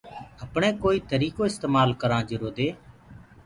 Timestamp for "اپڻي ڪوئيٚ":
0.43-1.07